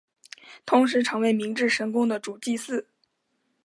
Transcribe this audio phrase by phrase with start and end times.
[0.65, 2.87] 同时成为明治神宫的主祭司。